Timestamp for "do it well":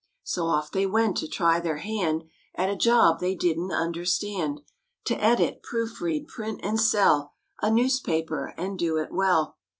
8.79-9.57